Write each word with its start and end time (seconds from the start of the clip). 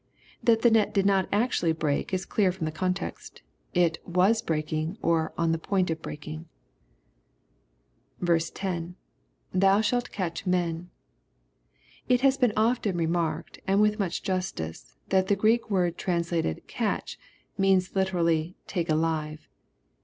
That 0.43 0.63
the 0.63 0.71
net 0.71 0.95
did 0.95 1.05
not 1.05 1.29
actually 1.31 1.73
break, 1.73 2.11
is 2.11 2.25
clear 2.25 2.51
from 2.51 2.65
the 2.65 2.71
context 2.71 3.43
It" 3.75 3.99
was 4.19 4.41
breaking," 4.41 4.97
or 5.03 5.31
"on 5.37 5.51
the 5.51 5.59
point 5.59 5.91
of 5.91 6.01
breaking." 6.01 6.47
10.— 8.19 8.95
[ITiou 9.53 9.83
shaU 9.85 10.01
catch 10.11 10.47
men."] 10.47 10.89
It 12.09 12.21
has 12.21 12.35
been 12.39 12.53
often 12.57 12.97
remarked, 12.97 13.59
and 13.67 13.79
with 13.79 13.99
much 13.99 14.23
justice, 14.23 14.95
that 15.09 15.27
the 15.27 15.37
Q^reek 15.37 15.69
word 15.69 15.99
translated 15.99 16.63
"eaten," 16.67 17.17
means 17.59 17.91
Uterally" 17.91 18.55
take 18.75 18.89
alive." 18.89 19.47